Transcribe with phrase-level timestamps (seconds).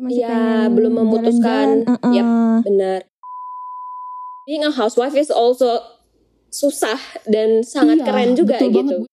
[0.00, 2.14] masih ya pengen belum memutuskan jalan-jalan, uh-uh.
[2.16, 2.28] Yap,
[2.64, 3.00] benar
[4.50, 5.78] being a housewife is also
[6.50, 6.98] susah
[7.30, 9.08] dan sangat Iya, keren juga betul gitu banget.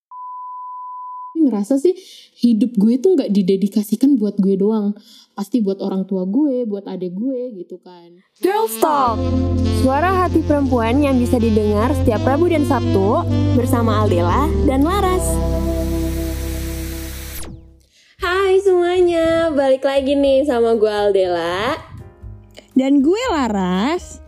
[1.38, 1.94] Gue ngerasa sih
[2.42, 4.98] hidup gue tuh nggak didedikasikan buat gue doang.
[5.38, 8.18] Pasti buat orang tua gue, buat adik gue gitu kan.
[8.42, 9.22] Girls Talk,
[9.86, 13.22] suara hati perempuan yang bisa didengar setiap Rabu dan Sabtu
[13.54, 15.22] bersama Aldela dan Laras.
[18.18, 21.78] Hai semuanya, balik lagi nih sama gue Aldela
[22.74, 24.18] Dan gue Laras.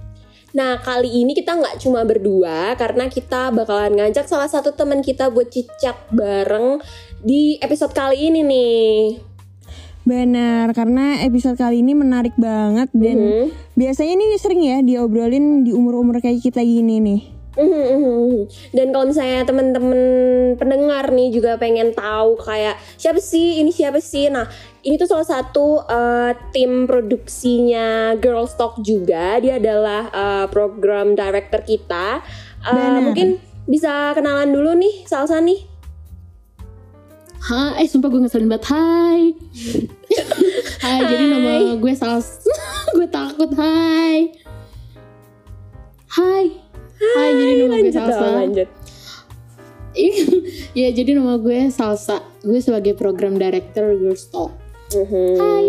[0.55, 5.27] Nah kali ini kita nggak cuma berdua karena kita bakalan ngajak salah satu teman kita
[5.35, 6.79] buat cicak bareng
[7.27, 8.95] di episode kali ini nih.
[10.07, 13.47] Benar, karena episode kali ini menarik banget dan Mhm.
[13.75, 17.40] biasanya ini sering ya diobrolin di umur-umur kayak kita gini nih.
[17.59, 18.35] Mhm, mhm.
[18.71, 20.03] Dan kalau misalnya teman-teman
[20.55, 24.47] pendengar nih juga pengen tahu kayak siapa sih ini siapa sih, nah
[24.87, 29.43] ini tuh salah satu uh, tim produksinya Girls Talk juga.
[29.43, 32.23] Dia adalah uh, program director kita.
[32.63, 35.67] Uh, mungkin bisa kenalan dulu nih, Salsa nih.
[37.41, 38.69] Hai, eh sumpah gue ngeselin banget.
[38.69, 39.33] Hai.
[40.85, 42.47] hai, jadi nama gue Sals.
[42.97, 43.51] gue takut.
[43.57, 44.39] Hai.
[46.15, 46.70] Hai.
[47.01, 48.21] Hai, jadi nama gue Lanjut Salsa.
[48.21, 48.69] dong, lanjut.
[50.81, 52.17] ya, jadi nama gue Salsa.
[52.45, 54.53] Gue sebagai program director Girls Talk.
[54.93, 55.41] Mhm.
[55.41, 55.67] Hai.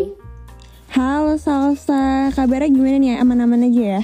[0.91, 3.15] Halo Salsa, kabarnya gimana nih?
[3.23, 4.01] Aman-aman aja ya?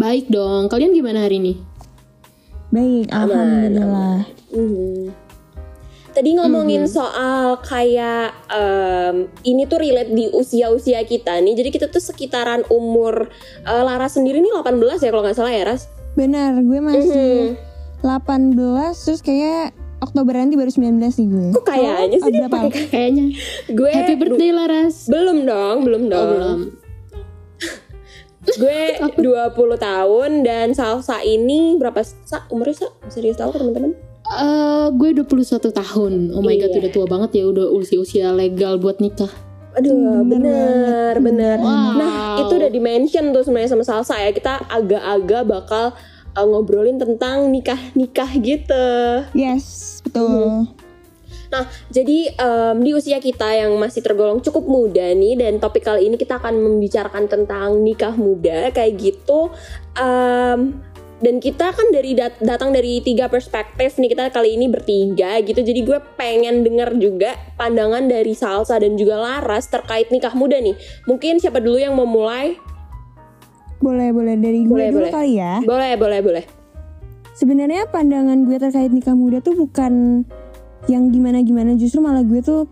[0.00, 0.72] Baik dong.
[0.72, 1.54] Kalian gimana hari ini?
[2.72, 4.18] Baik, Aman, alhamdulillah.
[4.56, 5.12] Mhm.
[6.12, 11.52] Tadi ngomongin soal kayak em, ini tuh relate di usia-usia kita nih.
[11.52, 13.28] Jadi kita tuh sekitaran umur
[13.64, 15.88] eh, Laras sendiri nih 18 ya kalau nggak salah ya Ras.
[16.12, 18.02] Benar, gue masih Mhm.
[18.02, 18.58] 18
[18.98, 21.46] terus kayak Oktober nanti baru 19 nih gue.
[21.52, 22.56] Kok kayaknya sih Oh, dia berapa?
[22.66, 23.24] pakai Kayaknya.
[23.70, 25.06] gue Happy birthday Laras.
[25.06, 26.28] belum dong, belum Oh, dong.
[26.28, 26.60] belum.
[28.58, 28.80] Gue
[29.14, 32.88] 20 tahun dan Salsa ini berapa sa umurnya Sa?
[33.06, 33.94] Serius tahu teman-teman?
[34.24, 36.12] Eh, gue 21 tahun.
[36.32, 36.78] Oh my god, Iya.
[36.80, 37.44] udah tua banget ya.
[37.46, 39.30] Udah usia-usia legal buat nikah.
[39.72, 41.56] Aduh, bener, bener.
[41.56, 41.96] Wow.
[41.96, 42.12] Nah,
[42.44, 44.30] itu udah di-mention tuh sebenarnya sama Salsa ya.
[44.30, 45.84] Kita agak-agak bakal
[46.36, 48.86] uh, ngobrolin tentang nikah-nikah gitu.
[49.32, 50.68] Yes, betul.
[51.52, 56.08] Nah, jadi em, di usia kita yang masih tergolong cukup muda nih dan topik kali
[56.08, 59.52] ini kita akan membicarakan tentang nikah muda kayak gitu.
[59.92, 60.80] Em,
[61.22, 65.62] dan kita kan dari dat- datang dari tiga perspektif nih kita kali ini bertiga gitu.
[65.62, 70.74] Jadi gue pengen denger juga pandangan dari Salsa dan juga Laras terkait nikah muda nih.
[71.06, 72.58] Mungkin siapa dulu yang mau mulai?
[73.78, 75.12] Boleh, boleh dari gue Boleh, dulu boleh.
[75.12, 75.54] kali ya.
[75.62, 76.44] Boleh, boleh, boleh.
[77.32, 80.22] Sebenarnya pandangan gue terkait nikah muda tuh bukan
[80.86, 82.66] yang gimana-gimana, justru malah gue tuh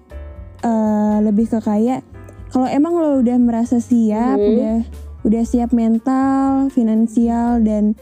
[0.61, 2.05] eh, lebih ke kayak
[2.51, 4.51] kalau emang lo udah merasa siap, Mhm.
[4.51, 4.77] udah
[5.21, 7.97] udah siap mental, finansial dan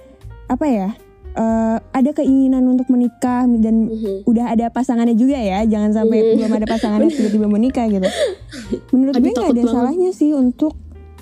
[0.48, 0.90] apa ya?
[1.30, 4.26] eh, ada keinginan untuk menikah dan Mhm.
[4.26, 6.34] udah ada pasangannya juga ya, jangan sampai Mhm.
[6.34, 8.10] belum ada pasangannya tiba-tiba menikah gitu.
[8.90, 9.70] Menurut Aduh, gue nggak ada banget.
[9.70, 10.74] salahnya sih untuk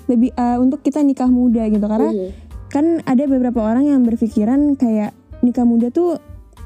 [0.07, 2.27] lebih eh, untuk kita nikah muda gitu karena Mhm.
[2.67, 6.17] kan ada beberapa orang yang berpikiran kayak nikah muda tuh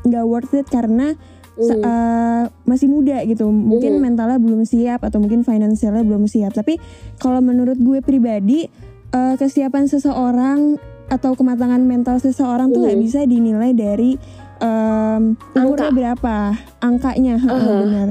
[0.02, 1.20] nggak worth it karena
[1.52, 1.82] Mhm.
[1.84, 4.02] eh, masih muda gitu mungkin Mhm.
[4.02, 6.80] mentalnya belum siap atau mungkin finansialnya belum siap tapi
[7.18, 8.72] kalau menurut gue pribadi
[9.12, 10.80] eh, kesiapan seseorang
[11.12, 13.04] atau kematangan mental seseorang tuh nggak Mhm.
[13.04, 14.16] bisa dinilai dari
[14.62, 15.98] em, umurnya Angka.
[15.98, 16.36] berapa
[16.80, 17.82] angkanya heeh, Aha.
[17.84, 18.10] benar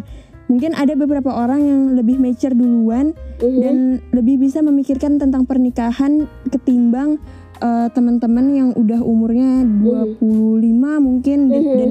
[0.51, 3.59] mungkin ada beberapa orang yang lebih mature duluan Mhm.
[3.63, 3.77] dan
[4.11, 7.17] lebih bisa memikirkan tentang pernikahan ketimbang
[7.61, 11.77] eh, teman-teman yang udah umurnya 25 mungkin dan, Mhm.
[11.77, 11.91] dan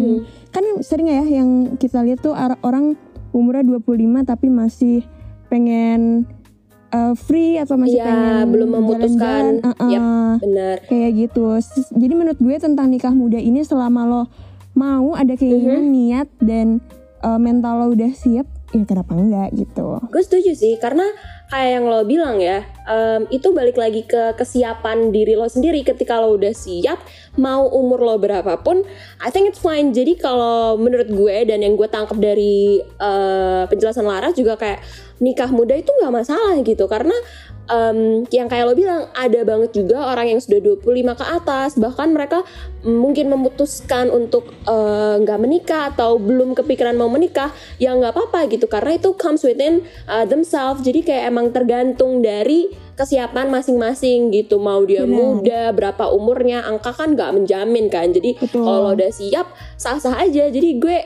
[0.49, 2.97] kan sering ya yang kita lihat tuh orang
[3.31, 5.05] umurnya 25 tapi masih
[5.45, 6.25] pengen
[6.89, 9.43] eh, free atau masih Iya, pengen belum memutuskan.
[9.55, 10.03] jalan-jalan, uh-uh, Yap.
[10.39, 10.75] Benar.
[10.85, 11.45] kayak gitu
[11.93, 14.23] jadi menurut gue tentang nikah muda ini selama lo
[14.73, 15.91] mau ada keinginan Mhm.
[15.91, 16.67] niat dan
[17.19, 21.05] eh, mental lo udah siap ya kenapa enggak gitu Gue setuju sih, karena
[21.49, 25.81] kayak yang lo bilang ya, em, itu balik lagi ke kesiapan diri lo sendiri.
[25.81, 27.01] Ketika lo udah siap,
[27.41, 28.85] mau umur lo berapapun,
[29.25, 29.89] I think it's fine.
[29.89, 34.85] Jadi kalau menurut gue dan yang gue tangkap dari eh, penjelasan Laras juga kayak
[35.19, 37.17] nikah muda itu nggak masalah gitu, karena
[37.69, 42.09] em, yang kayak lo bilang ada banget juga orang yang sudah 25 ke atas, bahkan
[42.11, 42.41] mereka
[42.81, 48.65] mungkin memutuskan untuk eh, nggak menikah atau belum kepikiran mau menikah, ya nggak apa-apa gitu
[48.65, 50.81] karena itu comes within uh, themselves.
[50.81, 54.59] Jadi kayak emang tergantung dari kesiapan masing-masing gitu.
[54.59, 55.15] Mau dia Benar.
[55.15, 58.11] muda, berapa umurnya, angka kan nggak menjamin kan.
[58.11, 60.51] Jadi kalau udah siap, sah-sah aja.
[60.51, 60.97] Jadi gue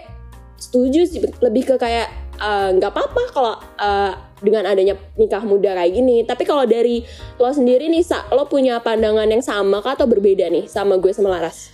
[0.58, 4.14] setuju sih lebih ke kayak eh, nggak apa-apa kalau eh,
[4.44, 6.28] dengan adanya nikah muda kayak gini.
[6.28, 7.02] Tapi kalau dari
[7.40, 11.16] lo sendiri nih, Sa, lo punya pandangan yang sama kah atau berbeda nih sama gue
[11.16, 11.72] sama Laras?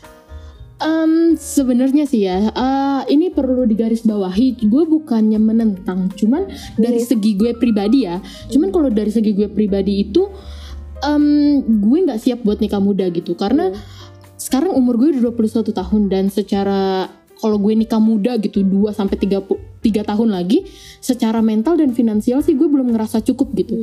[0.80, 4.64] Um, sebenarnya sih ya, uh, ini perlu digarisbawahi.
[4.64, 6.48] Gue bukannya menentang, cuman
[6.80, 8.24] dari segi gue pribadi ya.
[8.48, 10.32] Cuman kalau dari segi gue pribadi itu,
[11.04, 13.36] um, gue nggak siap buat nikah muda gitu.
[13.36, 13.76] Karena
[14.40, 17.12] sekarang umur gue udah 21 tahun dan secara
[17.44, 19.36] kalau gue nikah muda gitu 2 sampai 3
[19.80, 20.68] tiga tahun lagi
[21.00, 23.76] secara mental dan finansial sih gue belum ngerasa cukup gitu.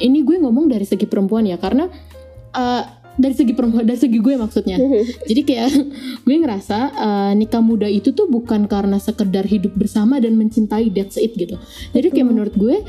[0.00, 1.88] Ini gue ngomong dari segi perempuan ya karena
[2.56, 2.82] uh,
[3.14, 4.76] dari segi perempuan dari segi gue maksudnya.
[5.28, 5.68] Jadi kayak
[6.26, 11.20] gue ngerasa uh, nikah muda itu tuh bukan karena sekedar hidup bersama dan mencintai that's
[11.20, 11.60] it gitu.
[11.94, 12.82] Jadi kayak menurut gue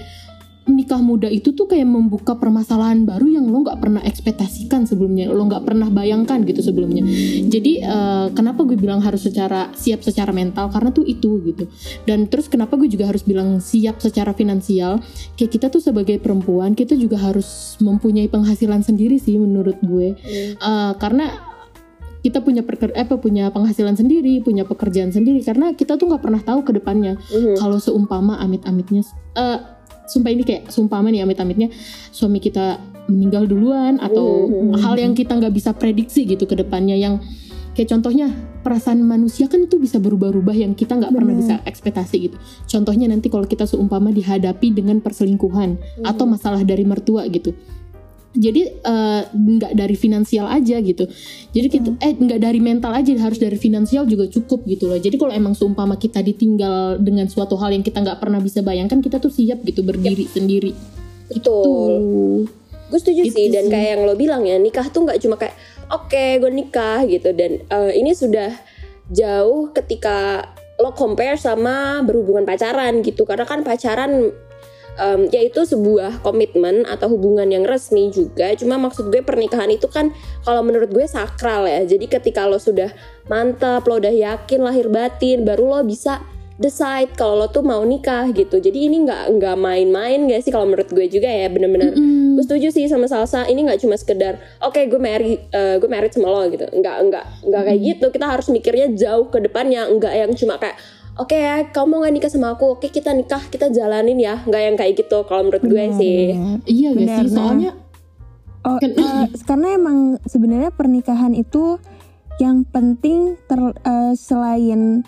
[0.65, 5.45] nikah muda itu tuh kayak membuka permasalahan baru yang lo nggak pernah ekspektasikan sebelumnya lo
[5.45, 7.05] nggak pernah bayangkan gitu sebelumnya.
[7.45, 10.73] Jadi uh, kenapa gue bilang harus secara siap secara mental?
[10.73, 11.69] Karena tuh itu gitu.
[12.09, 15.05] Dan terus kenapa gue juga harus bilang siap secara finansial?
[15.37, 20.17] Kayak kita tuh sebagai perempuan kita juga harus mempunyai penghasilan sendiri sih menurut gue.
[20.57, 21.29] Uh, karena
[22.25, 25.45] kita punya perker eh, apa punya penghasilan sendiri punya pekerjaan sendiri.
[25.45, 27.21] Karena kita tuh nggak pernah tahu ke depannya.
[27.29, 27.61] Mhm.
[27.61, 29.05] kalau seumpama amit-amitnya
[29.37, 29.74] eh
[30.05, 31.69] sumpah ini kayak seumpama nih amit-amitnya.
[32.09, 34.81] Suami kita meninggal duluan atau Mhm.
[34.81, 37.21] hal yang kita nggak bisa prediksi gitu ke depannya yang
[37.77, 38.31] kayak contohnya
[38.65, 42.37] perasaan manusia kan itu bisa berubah-ubah yang kita nggak pernah bisa ekspektasi gitu.
[42.65, 47.53] Contohnya nanti kalau kita seumpama dihadapi dengan perselingkuhan atau masalah dari mertua gitu
[48.35, 51.07] jadi eh, nggak dari finansial aja gitu.
[51.55, 54.99] Jadi kita eh nggak dari mental aja harus dari finansial juga cukup gitu loh.
[54.99, 58.99] Jadi kalau emang seumpama kita ditinggal dengan suatu hal yang kita nggak pernah bisa bayangkan
[58.99, 60.71] kita tuh siap gitu berdiri sendiri.
[61.31, 61.63] Betul.
[61.63, 61.95] tuh
[62.85, 63.71] Gue setuju Gitu sih dan sih.
[63.73, 65.57] kayak yang lo bilang ya nikah tuh nggak cuma kayak
[65.89, 67.33] oke gue nikah gitu.
[67.33, 68.53] Dan eh, ini sudah
[69.09, 73.25] jauh ketika lo compare sama berhubungan pacaran gitu.
[73.25, 74.29] Karena kan pacaran
[74.99, 78.55] em, yaitu sebuah komitmen atau hubungan yang resmi juga.
[78.55, 80.11] Cuma maksud gue pernikahan itu kan
[80.43, 81.83] kalau menurut gue sakral ya.
[81.83, 82.91] Jadi ketika lo sudah
[83.27, 86.23] mantap lo udah yakin lahir batin baru lo bisa
[86.55, 88.63] decide kalau lo tuh mau nikah gitu.
[88.63, 91.91] Jadi ini nggak nggak main-main gak sih kalau menurut gue juga ya bener-bener.
[91.91, 92.39] Mm-mm.
[92.39, 93.43] gue setuju sih sama Salsa.
[93.47, 96.63] Ini nggak cuma sekedar oke gue married eh, gue married sama lo gitu.
[96.71, 98.05] Nggak nggak nggak kayak gitu.
[98.15, 99.87] Kita harus mikirnya jauh ke depannya.
[99.91, 100.79] Nggak yang cuma kayak
[101.15, 102.75] oke ya kamu mau nggak nikah sama aku?
[102.75, 104.41] Oke kita nikah kita jalanin ya.
[104.41, 106.17] Nggak yang kayak gitu kalau menurut gue Benar, sih.
[106.33, 106.57] benar.
[106.65, 107.31] iya gak Benar, sih?
[107.31, 107.71] soalnya
[108.61, 111.77] Oh, Kan- eh, karena emang sebenarnya pernikahan itu
[112.37, 115.05] yang penting ter, eh, selain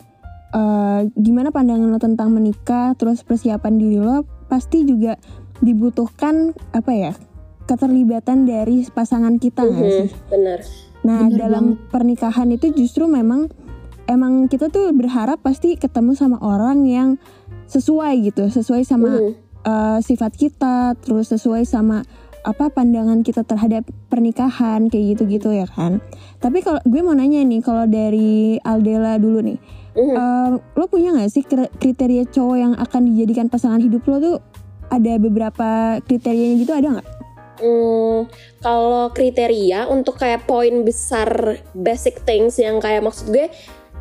[0.50, 5.18] eh, gimana pandangan lo tentang menikah, terus persiapan diri lo, pasti juga
[5.60, 7.14] dibutuhkan apa ya
[7.66, 10.10] keterlibatan dari pasangan kita nggak Mhm, sih?
[10.30, 10.60] bener
[11.00, 13.50] Nah Bener dalam pernikahan itu justru memang
[14.08, 17.10] emang kita tuh berharap pasti ketemu sama orang yang
[17.68, 19.32] sesuai gitu, sesuai sama Mhm.
[19.68, 22.08] uh, sifat kita, terus sesuai sama
[22.48, 26.00] apa pandangan kita terhadap pernikahan kayak gitu-gitu ya kan.
[26.40, 29.60] Tapi kalau gue mau nanya nih, kalau dari Aldela dulu nih,
[30.00, 30.16] Mhm.
[30.16, 30.50] uh,
[30.80, 34.38] lo punya nggak sih kri- kriteria cowok yang akan dijadikan pasangan hidup lo tuh?
[34.88, 37.08] Ada beberapa kriterianya gitu ada nggak?
[37.58, 38.30] Hmm,
[38.62, 43.50] kalau kriteria untuk kayak poin besar basic things yang kayak maksud gue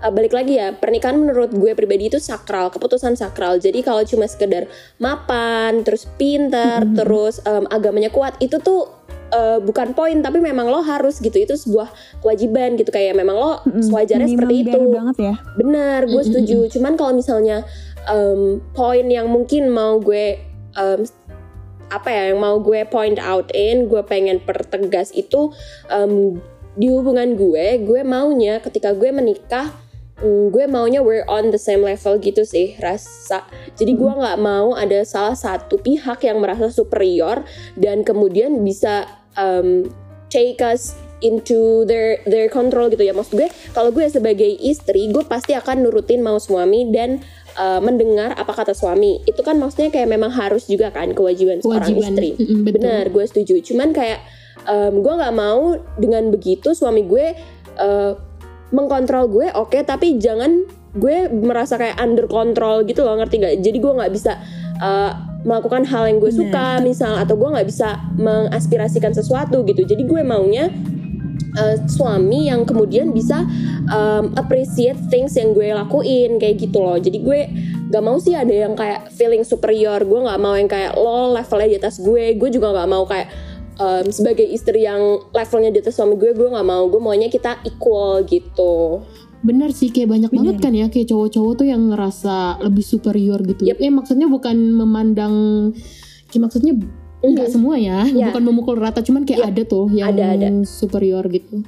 [0.02, 3.56] uh, balik lagi ya pernikahan menurut gue pribadi itu sakral keputusan sakral.
[3.60, 4.68] Jadi kalau cuma sekedar
[5.00, 8.88] mapan terus pintar terus um, agamanya kuat itu tuh
[9.32, 11.36] uh, bukan poin tapi memang lo harus gitu.
[11.36, 11.88] Itu sebuah
[12.20, 15.34] kewajiban gitu kayak memang lo sewajarnya minimum seperti itu banget ya.
[15.56, 16.58] Benar, gue Mm, setuju.
[16.72, 17.64] Cuman kalau misalnya
[18.06, 20.40] em, poin yang mungkin mau gue
[20.76, 21.00] em,
[21.86, 25.54] apa ya, yang mau gue point out in, gue pengen pertegas itu
[25.86, 26.42] em,
[26.76, 29.72] di hubungan gue, gue maunya ketika gue menikah,
[30.20, 33.44] mm, gue maunya we're on the same level gitu sih rasa.
[33.76, 37.44] Jadi gue nggak mau ada salah satu pihak yang merasa superior
[37.76, 39.88] dan kemudian bisa em,
[40.32, 43.16] take us into their their control gitu ya.
[43.16, 47.24] Maksud gue kalau gue sebagai istri gue pasti akan nurutin mau suami dan
[47.56, 49.24] uh, mendengar apa kata suami.
[49.24, 52.12] Itu kan maksudnya kayak memang harus juga kan kewajiban seorang kewajiban.
[52.12, 52.30] istri.
[52.36, 52.74] Mm-mm, betul.
[52.76, 53.54] benar gue setuju.
[53.64, 54.20] Cuman kayak
[54.68, 57.32] um, gue nggak mau dengan begitu suami gue
[57.80, 58.12] uh,
[58.74, 63.78] mengkontrol gue oke tapi jangan gue merasa kayak under control gitu loh ngerti gak jadi
[63.78, 64.40] gue nggak bisa
[64.80, 66.40] uh, melakukan hal yang gue Benar.
[66.42, 69.86] suka misal atau gue nggak bisa mengaspirasikan sesuatu gitu.
[69.86, 70.66] Jadi gue maunya
[71.54, 73.46] uh, suami yang kemudian bisa
[73.86, 76.98] um, appreciate things yang gue lakuin kayak gitu loh.
[76.98, 77.40] Jadi gue
[77.86, 80.02] gak mau sih ada yang kayak feeling superior.
[80.02, 82.34] Gue nggak mau yang kayak lo levelnya di atas gue.
[82.34, 83.30] Gue juga nggak mau kayak
[83.76, 87.60] um, sebagai istri yang levelnya di atas suami gue gue nggak mau gue maunya kita
[87.62, 89.00] equal gitu
[89.36, 90.38] Bener sih kayak banyak Bener.
[90.42, 93.62] banget kan ya kayak cowok-cowok tuh yang ngerasa lebih superior gitu.
[93.62, 93.78] Yep.
[93.78, 95.34] Eh maksudnya bukan memandang
[96.26, 96.72] kayak maksudnya
[97.22, 97.54] nggak Mhm.
[97.54, 98.32] semua ya, Ya.
[98.32, 99.50] bukan memukul rata cuman kayak Yep.
[99.54, 100.48] ada tuh yang Ada, ada.
[100.66, 101.62] superior gitu.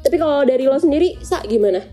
[0.00, 1.84] Tapi kalau dari lo sendiri, Sa gimana?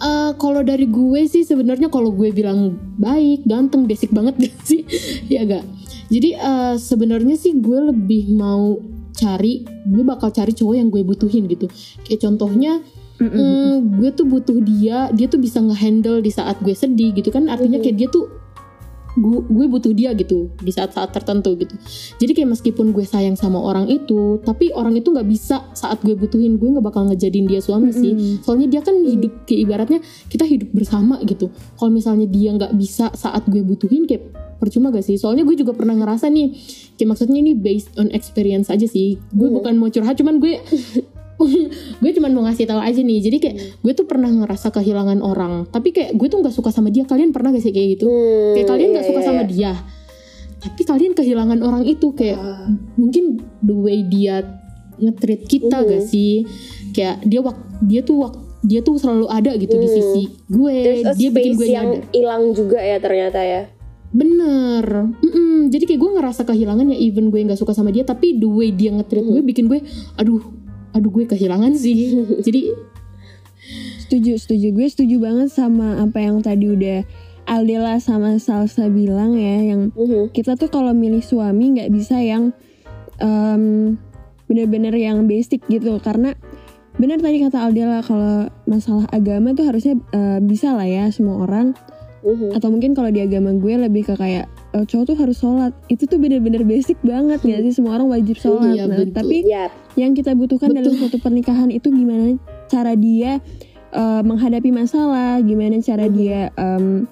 [0.00, 4.86] Eh kalau dari gue sih sebenarnya kalau gue bilang baik, ganteng, basic banget gak sih?
[5.28, 5.66] ya gak.
[6.12, 8.76] Jadi eh, sebenarnya sih gue lebih mau
[9.16, 11.72] cari, gue bakal cari cowok yang gue butuhin gitu.
[12.04, 12.84] Kayak contohnya.
[13.22, 17.46] Hmm, gue tuh butuh dia, dia tuh bisa ngehandle di saat gue sedih gitu kan
[17.46, 18.26] artinya kayak dia tuh
[19.14, 21.74] gue, gue butuh dia gitu di saat-saat tertentu gitu.
[22.18, 26.16] Jadi kayak meskipun gue sayang sama orang itu, tapi orang itu nggak bisa saat gue
[26.16, 28.12] butuhin gue nggak bakal ngejadiin dia suami sih.
[28.16, 28.34] Mm-mm.
[28.42, 30.00] Soalnya dia kan hidup kayak ibaratnya
[30.32, 31.52] kita hidup bersama gitu.
[31.76, 35.18] Kalau misalnya dia nggak bisa saat gue butuhin kayak percuma gak sih?
[35.18, 36.54] Soalnya gue juga pernah ngerasa nih,
[36.94, 39.18] kayak maksudnya ini based on experience aja sih.
[39.28, 39.54] Gue Mhm.
[39.58, 40.62] bukan mau curhat, cuman gue
[42.02, 43.18] gue cuman mau ngasih tahu aja nih.
[43.18, 46.88] Jadi kayak gue tuh pernah ngerasa kehilangan orang, tapi kayak gue tuh nggak suka sama
[46.88, 47.02] dia.
[47.02, 48.06] Kalian pernah gak sih kayak gitu?
[48.06, 49.50] Hmm, Kayak kalian nggak iya, suka iya, sama iya.
[49.50, 49.72] dia,
[50.62, 52.70] tapi kalian kehilangan orang itu kayak Ah.
[52.94, 54.46] mungkin the way dia
[54.94, 55.86] nge-treat kita Mhm.
[55.90, 56.46] gak sih?
[56.94, 59.94] Kayak dia wak dia tuh wak dia tuh selalu ada gitu di Mhm.
[59.98, 60.76] sisi gue.
[60.78, 63.66] There's a Dia bikin gue yang hilang juga ya ternyata ya.
[64.12, 64.84] Bener.
[65.18, 65.72] Mm-mm.
[65.72, 68.68] Jadi kayak gue ngerasa kehilangan ya even gue nggak suka sama dia, tapi the way
[68.68, 69.32] dia nge-treat Mhm.
[69.32, 69.80] gue bikin gue,
[70.14, 70.40] aduh,
[70.92, 72.20] aduh gue kehilangan sih.
[72.46, 72.92] Jadi
[74.02, 74.68] Setuju, setuju.
[74.74, 77.06] Gue setuju banget sama apa yang tadi udah
[77.42, 80.30] Aldela sama Salsa bilang ya, yang Mhm.
[80.30, 82.52] kita tuh kalau milih suami nggak bisa yang
[83.16, 83.96] em,
[84.44, 86.34] bener-bener yang basic gitu karena
[86.98, 91.72] bener tadi kata Aldela kalau masalah agama tuh harusnya eh, bisa lah ya semua orang
[92.22, 92.54] Mhm.
[92.54, 96.06] atau mungkin kalau di agama gue lebih ke kayak eh, cowok tuh harus sholat itu
[96.06, 99.10] tuh bener-bener basic banget nggak sih semua orang wajib sholat Iya, nah betul.
[99.12, 99.64] tapi Iya.
[99.94, 103.42] yang kita butuhkan dalam suatu pernikahan itu gimana cara dia
[103.90, 107.04] eh, menghadapi masalah, gimana cara dia em,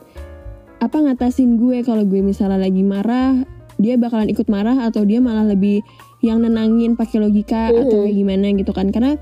[0.79, 3.45] apa ngatasin gue kalau gue misalnya lagi marah,
[3.77, 5.85] dia bakalan ikut marah atau dia malah lebih
[6.21, 8.89] yang nenangin pakai logika atau kayak gimana gitu kan?
[8.89, 9.21] Karena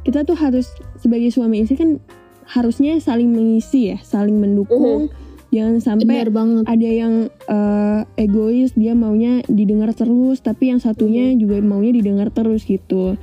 [0.00, 0.64] kita tuh harus
[0.96, 2.00] sebagai suami istri kan
[2.46, 5.08] harusnya saling mengisi ya, saling mendukung.
[5.48, 6.26] Jangan sampai
[6.66, 12.66] ada yang eh, egois dia maunya didengar terus tapi yang satunya juga maunya didengar terus
[12.66, 13.14] gitu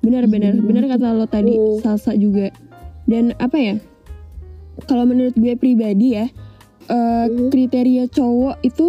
[0.00, 1.82] benar-benar benar kata lo tadi Hmm.
[1.82, 2.48] salsa juga
[3.04, 3.74] dan apa ya
[4.86, 6.32] kalau menurut gue pribadi ya
[6.88, 7.52] eh, Hmm.
[7.52, 8.86] kriteria cowok itu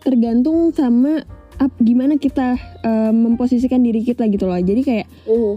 [0.00, 1.24] tergantung sama
[1.80, 5.54] gimana kita eh, memposisikan diri kita gitu loh jadi kayak Mhm.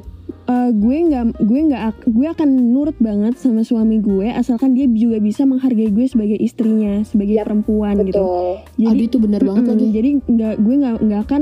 [0.47, 4.87] Eh, gue nggak gue nggak ak- gue akan nurut banget sama suami gue asalkan dia
[4.87, 8.51] juga bisa menghargai gue sebagai istrinya sebagai Yap, perempuan gitu Betul.
[8.77, 9.85] jadi Aduh itu bener banget lagi.
[9.91, 11.41] jadi nggak gue nggak nggak akan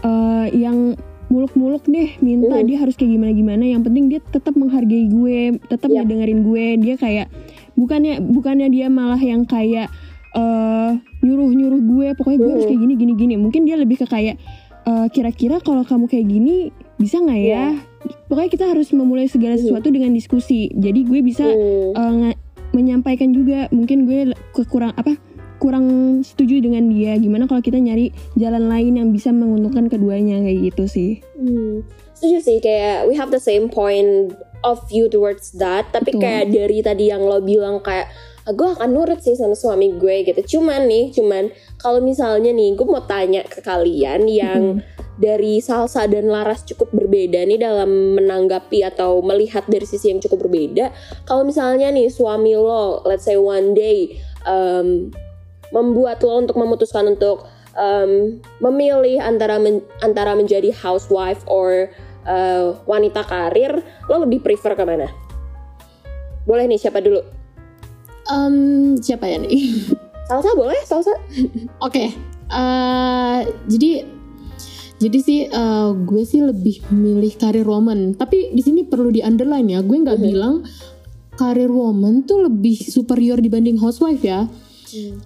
[0.00, 0.78] eh, yang
[1.26, 2.64] muluk-muluk deh minta Mhm.
[2.64, 6.06] dia harus kayak gimana gimana yang penting dia tetap menghargai gue tetap Yap.
[6.06, 7.26] ngedengerin gue dia kayak
[7.74, 9.90] bukannya bukannya dia malah yang kayak
[10.32, 12.70] eh, nyuruh nyuruh gue pokoknya gue harus Mhm.
[12.70, 14.38] kayak gini gini gini mungkin dia lebih ke kayak
[14.84, 17.64] eh, kira-kira kalau kamu kayak gini bisa nggak ya
[18.26, 19.62] pokoknya kita harus memulai segala Mhm.
[19.62, 21.94] sesuatu dengan diskusi jadi gue bisa Hmm.
[22.22, 22.38] nge-
[22.72, 24.20] menyampaikan juga mungkin gue
[24.52, 25.16] kekurang apa
[25.56, 25.86] kurang
[26.20, 30.84] setuju dengan dia gimana kalau kita nyari jalan lain yang bisa menguntungkan keduanya kayak gitu
[30.86, 31.80] sih Hmm.
[32.12, 36.20] Setuju sih kayak we have the same point of view towards that tapi Betul.
[36.22, 38.08] kayak dari tadi yang lo bilang kayak
[38.42, 42.72] "Ah, gue akan nurut sih sama suami gue gitu cuman nih cuman kalau misalnya nih
[42.72, 44.80] gue mau tanya ke kalian yang
[45.16, 50.44] dari Salsa dan Laras cukup berbeda nih dalam menanggapi atau melihat dari sisi yang cukup
[50.44, 50.92] berbeda
[51.24, 55.08] kalau misalnya nih suami lo let's say one day um,
[55.72, 61.92] membuat lo untuk memutuskan untuk um, memilih antara men- antara menjadi housewife or
[62.26, 63.80] uh, wanita karir,
[64.10, 65.08] lo lebih prefer ke mana?
[66.48, 67.22] Boleh nih siapa dulu?
[68.26, 69.86] Em, siapa ya nih?
[70.28, 71.14] Salsa boleh, Salsa?
[71.78, 72.10] Oke,
[72.50, 73.38] eh,
[73.70, 74.02] jadi
[74.96, 78.16] jadi sih eh, gue sih lebih milih karir woman.
[78.16, 80.24] Tapi di sini perlu di underline ya, gue nggak Mhm.
[80.24, 80.54] bilang
[81.36, 84.48] karir woman tuh lebih superior dibanding housewife ya.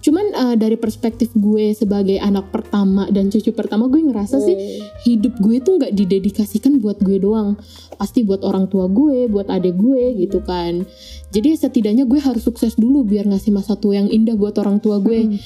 [0.01, 4.57] Cuman eh, dari perspektif gue sebagai anak pertama dan cucu pertama, gue ngerasa sih
[5.05, 7.55] hidup gue tuh nggak didedikasikan buat gue doang,
[7.95, 10.83] pasti buat orang tua gue, buat adik gue gitu kan.
[11.31, 14.99] Jadi setidaknya gue harus sukses dulu biar ngasih masa tua yang indah buat orang tua
[14.99, 15.39] gue.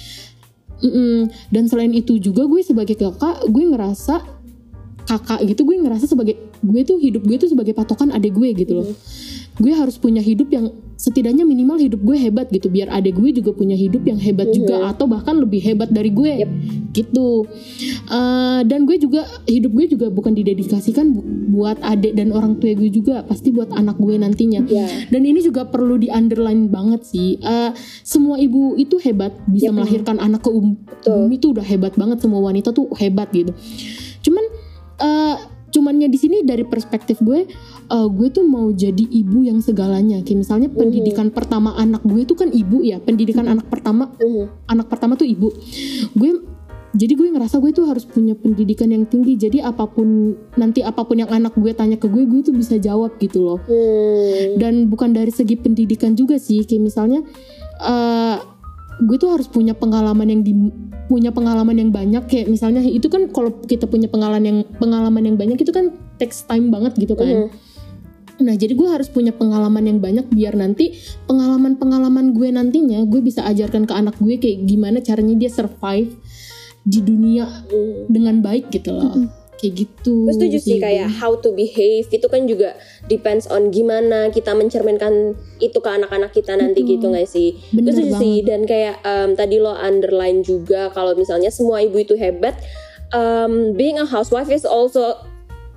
[0.84, 1.32] Mm-mm.
[1.54, 4.16] Dan selain itu juga gue sebagai kakak, gue ngerasa
[5.06, 8.74] kakak gitu, gue ngerasa sebagai gue tuh hidup gue tuh sebagai patokan adik gue gitu
[8.82, 8.90] loh.
[9.62, 13.52] Gue harus punya hidup yang setidaknya minimal hidup gue hebat gitu biar adik gue juga
[13.52, 16.52] punya hidup yang hebat juga atau bahkan lebih hebat dari gue Yep.
[16.94, 17.48] gitu
[18.06, 22.72] Eh, dan gue juga hidup gue juga bukan didedikasikan bu- buat adik dan orang tua
[22.72, 24.86] gue juga pasti buat anak gue nantinya Ya.
[25.06, 27.72] dan ini juga perlu di underline banget sih Eh,
[28.02, 29.74] semua ibu itu hebat bisa Yep.
[29.74, 31.28] melahirkan anak ke um- Betul.
[31.28, 33.52] bumi itu udah hebat banget semua wanita tuh hebat gitu
[34.22, 34.46] cuman
[34.98, 35.36] eh
[35.76, 37.44] cumannya di sini dari perspektif gue
[37.92, 40.24] eh, gue tuh mau jadi ibu yang segalanya.
[40.24, 44.08] Kayak misalnya pendidikan pertama anak gue itu kan ibu ya pendidikan anak pertama.
[44.16, 44.72] Mhm.
[44.72, 45.52] anak pertama tuh ibu.
[46.16, 46.40] Gue
[46.96, 49.36] jadi gue ngerasa gue tuh harus punya pendidikan yang tinggi.
[49.36, 52.80] Jadi apa pun nanti apa pun yang anak gue tanya ke gue gue tuh bisa
[52.80, 53.60] jawab gitu loh.
[53.68, 54.56] Hmm.
[54.56, 56.64] dan bukan dari segi pendidikan juga sih.
[56.64, 57.20] Kayak misalnya
[57.84, 58.55] eh
[59.04, 60.54] gue tuh harus punya pengalaman yang di,
[61.06, 65.36] punya pengalaman yang banyak kayak misalnya itu kan kalau kita punya pengalaman yang pengalaman yang
[65.36, 67.48] banyak itu kan takes time banget gitu kan Mhm.
[68.36, 73.44] nah jadi gue harus punya pengalaman yang banyak biar nanti pengalaman-pengalaman gue nantinya gue bisa
[73.44, 76.12] ajarkan ke anak gue kayak gimana caranya dia survive
[76.84, 78.08] di dunia Hmm.
[78.08, 79.12] dengan baik gitu loh
[79.66, 80.84] kayak gitu Gue setuju sih gue.
[80.84, 86.30] kayak how to behave itu kan juga depends on gimana kita mencerminkan itu ke anak-anak
[86.30, 86.92] kita nanti Betul.
[86.92, 87.50] gitu gak sih?
[87.70, 88.22] Gue Bener setuju banget.
[88.22, 92.54] sih dan kayak em, tadi lo underline juga kalau misalnya semua ibu itu hebat,
[93.10, 95.18] em, being a housewife is also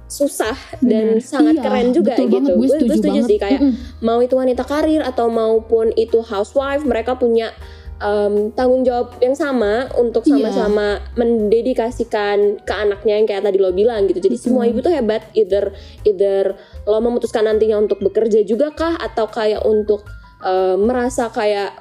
[0.07, 1.21] susah dan Bener.
[1.21, 2.50] sangat Iya, keren juga betul gitu.
[2.50, 3.28] gue Gue setuju setuju banget.
[3.28, 3.75] sih kayak Mm-mm.
[4.00, 7.52] mau itu wanita karir atau maupun itu housewife mereka punya
[7.99, 10.50] em, tanggung jawab yang sama untuk Iya.
[10.50, 14.23] sama-sama mendedikasikan ke anaknya yang kayak tadi lo bilang gitu.
[14.23, 15.75] Jadi semua ibu tuh hebat either
[16.07, 16.55] either
[16.87, 20.07] lo memutuskan nantinya untuk bekerja juga kah atau kayak untuk
[20.40, 21.75] em, merasa kayak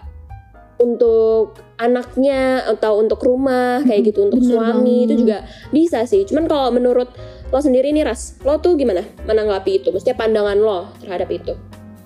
[0.78, 5.06] untuk anaknya atau untuk rumah kayak gitu untuk bener suami banget.
[5.10, 5.38] itu juga
[5.70, 6.22] bisa sih.
[6.26, 7.10] Cuman kalau menurut
[7.48, 9.90] lo sendiri nih ras lo tuh gimana menanggapi itu?
[9.90, 11.54] Maksudnya pandangan lo terhadap itu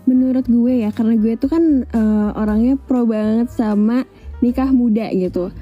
[0.09, 4.03] menurut gue ya karena gue tuh kan eh, orangnya pro banget sama
[4.41, 5.53] nikah muda gitu.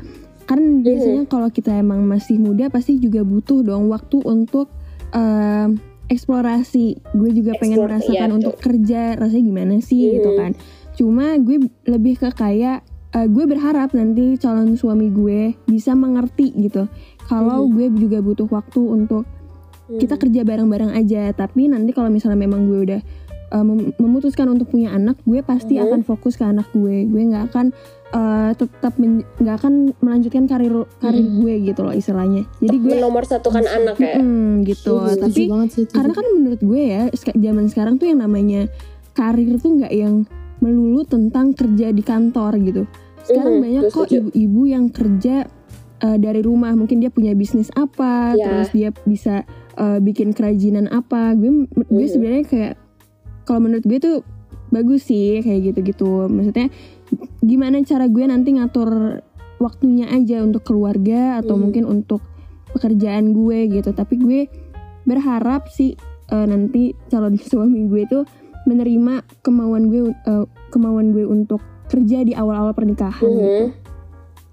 [0.45, 4.71] Kan biasanya kalau kita emang masih muda pasti juga butuh dong waktu untuk
[5.13, 5.77] em,
[6.09, 6.97] eksplorasi.
[7.13, 10.37] Gue juga pengen Explore, merasakan iya, untuk kerja rasanya gimana sih gitu Mhm.
[10.37, 10.51] kan.
[10.97, 16.85] Cuma gue lebih ke kayak eh, gue berharap nanti calon suami gue bisa mengerti gitu.
[17.25, 17.73] Kalau Mhm.
[17.73, 19.25] gue juga butuh waktu untuk
[19.89, 21.33] kita kerja bareng-bareng aja.
[21.33, 23.01] Tapi nanti kalau misalnya memang gue udah
[23.49, 25.83] uh, mem- memutuskan untuk punya anak gue pasti Mhm.
[25.85, 27.65] akan fokus ke anak gue gue nggak akan
[28.11, 31.35] uh, tetap nggak akan melanjutkan karir karir Mhm.
[31.39, 35.09] gue gitu loh istilahnya jadi gue nomor satu kan anak ya Mm, gitu Mhm.
[35.11, 37.03] Setuju tapi sih, karena kan menurut gue ya
[37.35, 38.69] zaman sekarang tuh yang namanya
[39.11, 40.25] karir tuh nggak yang
[40.59, 42.83] melulu tentang kerja di kantor gitu
[43.21, 45.45] sekarang Mhm, banyak kok ibu-ibu yang kerja
[45.99, 48.43] uh, dari rumah mungkin dia punya bisnis apa Ya.
[48.43, 49.43] terus dia bisa
[49.75, 52.11] uh, bikin kerajinan apa gue gue Mhm.
[52.11, 52.73] sebenarnya kayak
[53.49, 54.17] kalau menurut gue tuh
[54.69, 56.69] bagus sih kayak gitu-gitu maksudnya
[57.41, 59.25] gimana cara gue nanti ngatur
[59.57, 61.61] waktunya aja untuk keluarga atau Mhm.
[61.65, 62.21] mungkin untuk
[62.69, 64.45] pekerjaan gue gitu tapi gue
[65.03, 65.97] berharap sih
[66.29, 68.23] uh, nanti calon suami gue tuh
[68.69, 73.41] menerima kemauan gue uh, kemauan gue untuk kerja di awal-awal pernikahan gitu.
[73.41, 73.65] Mhm.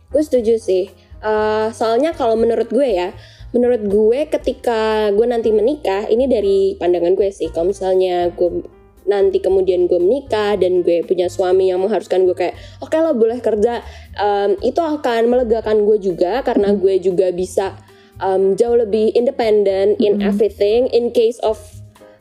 [0.08, 0.88] Gue setuju sih.
[1.20, 3.12] Eh, soalnya kalau menurut gue ya,
[3.52, 7.52] menurut gue ketika gue nanti menikah, ini dari pandangan gue sih.
[7.52, 8.64] Kalau misalnya gue
[9.06, 13.38] nanti kemudian gue menikah dan gue punya suami yang mengharuskan gue kayak oke lo boleh
[13.38, 13.80] kerja,
[14.18, 17.78] em, itu akan melegakan gue juga karena gue juga bisa
[18.18, 21.56] em, jauh lebih independent in everything in case of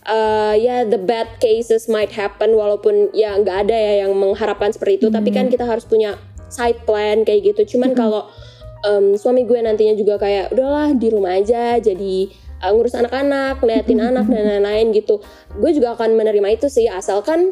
[0.06, 2.54] uh, ya the bad cases might happen.
[2.54, 5.08] Walaupun ya nggak ada ya yang mengharapkan seperti itu.
[5.10, 6.16] Tapi kan kita harus punya
[6.48, 7.76] side plan kayak gitu.
[7.78, 8.30] Cuman kalau
[8.86, 11.82] em, suami gue nantinya juga kayak udahlah di rumah aja.
[11.82, 15.20] Jadi uh, ngurus anak-anak ngeliatin anak dan lain-lain gitu
[15.54, 17.52] gue juga akan menerima itu sih asalkan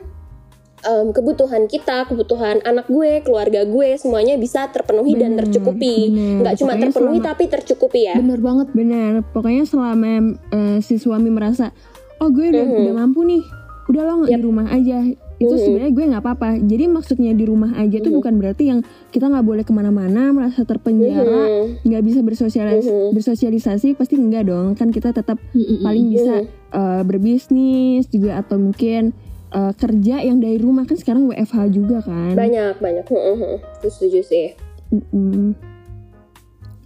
[0.82, 6.39] em, kebutuhan kita kebutuhan anak gue keluarga gue semuanya bisa terpenuhi dan Bener, tercukupi bener.
[6.42, 10.12] nggak cuma Pokoknya terpenuhi selama- tapi tercukupi ya bener banget Benar, pokoknya selama
[10.50, 11.72] eh, si suami merasa,
[12.18, 12.80] oh gue udah, Mhm.
[12.82, 13.44] udah mampu nih,
[13.86, 14.38] udah lo Yap.
[14.38, 15.00] di rumah aja.
[15.43, 15.62] Itu Mhm.
[15.62, 16.49] sebenarnya gue nggak apa-apa.
[16.58, 18.17] Jadi maksudnya di rumah aja tuh Mhm.
[18.17, 18.79] bukan berarti yang
[19.10, 21.84] kita nggak boleh ke mana-mana, merasa terpenjara, Mhm.
[21.84, 23.12] nggak bisa bersosialis Mhm.
[23.13, 24.73] bersosialisasi, pasti enggak dong.
[24.73, 25.38] Kan kita tetap
[25.79, 29.13] paling bisa eh, berbisnis juga atau mungkin
[29.49, 32.34] eh, kerja yang dari rumah kan sekarang WFH juga kan.
[32.34, 33.06] banyak banyak.
[33.06, 34.58] Gue setuju sih
[34.89, 35.53] Mm-mm.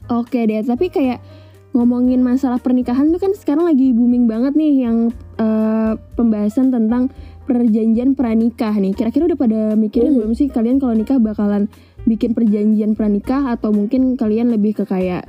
[0.07, 1.19] Oke deh, tapi kayak
[1.71, 4.97] ngomongin masalah pernikahan tuh kan sekarang lagi booming banget nih yang
[5.35, 7.07] eh, pembahasan tentang
[7.47, 8.91] perjanjian pranikah nih.
[8.91, 10.17] Kira-kira udah pada mikirin Mhm.
[10.19, 11.71] belum sih kalian kalau nikah bakalan
[12.03, 15.23] bikin perjanjian pranikah atau mungkin kalian lebih ke kayak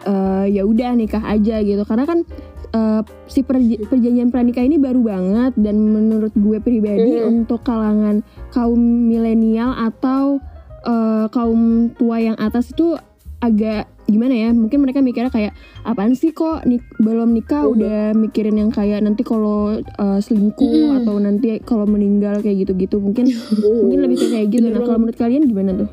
[0.00, 1.84] eh, ya udah nikah aja gitu.
[1.84, 2.24] Karena kan
[2.70, 7.26] uh, si perj- perjanjian pranikah ini baru banget dan menurut gue pribadi Mhm.
[7.26, 10.38] untuk kalangan kaum milenial atau
[10.86, 12.94] uh, kaum tua yang atas itu
[13.40, 17.72] agak gimana ya mungkin mereka mikirnya kayak apaan sih kok nik belum nikah Mhm.
[17.72, 20.96] udah mikirin yang kayak nanti kalau uh, selingkuh Mhm.
[21.02, 23.30] atau nanti kalau meninggal kayak gitu-gitu mungkin
[23.80, 25.90] mungkin lebih kayak gitu Bener nah kalau menurut kalian gimana tuh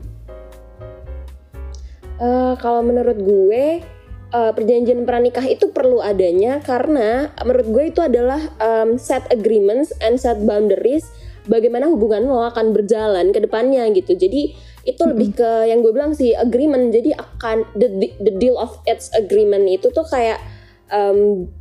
[2.17, 3.85] Eh, kalau menurut gue
[4.27, 10.17] eh, perjanjian pranikah itu perlu adanya karena menurut gue itu adalah um, set agreements and
[10.17, 11.05] set boundaries
[11.45, 14.17] bagaimana hubungan lo akan berjalan ke depannya gitu.
[14.17, 16.95] Jadi itu lebih ke yang gue bilang sih agreement.
[16.95, 17.91] Jadi akan the
[18.23, 20.39] the deal of its agreement itu tuh kayak
[20.87, 21.51] um,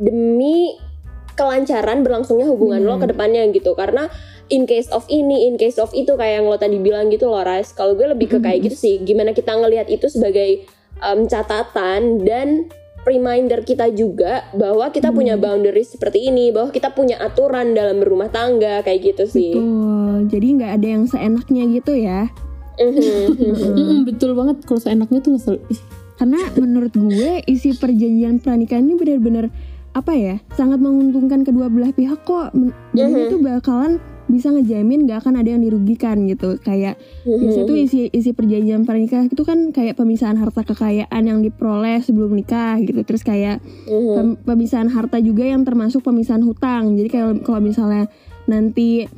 [0.00, 0.80] demi
[1.36, 3.76] kelancaran berlangsungnya hubungan lo ke depannya gitu.
[3.76, 4.08] Karena
[4.48, 7.44] in case of ini, in case of itu kayak yang lo tadi bilang gitu loh,
[7.44, 7.70] Rais.
[7.76, 8.94] Kalau gue lebih ke kayak gitu sih.
[9.04, 10.64] Gimana kita ngelihat itu sebagai
[11.04, 12.72] um, catatan dan
[13.08, 18.28] reminder kita juga bahwa kita punya boundaries seperti ini, bahwa kita punya aturan dalam berumah
[18.28, 19.56] tangga kayak gitu sih.
[19.56, 22.28] Tuh, jadi nggak ada yang seenaknya gitu ya.
[22.78, 25.58] Mm-mm, betul banget kalau seenaknya tuh ngesel
[26.14, 29.50] Karena menurut gue isi perjanjian pernikahan ini benar-benar
[29.94, 32.54] apa ya sangat menguntungkan kedua belah pihak kok.
[32.94, 33.22] Dan Mhm.
[33.30, 36.60] itu bakalan bisa ngejamin gak akan ada yang dirugikan gitu.
[36.60, 41.98] Kayak biasanya tuh isi isi perjanjian pernikahan itu kan kayak pemisahan harta kekayaan yang diperoleh
[42.00, 43.00] sebelum nikah gitu.
[43.02, 44.14] Terus kayak Mhm.
[44.14, 46.94] pem- pemisahan harta juga yang termasuk pemisahan hutang.
[46.94, 48.06] Jadi kalau kalau misalnya
[48.44, 49.08] nanti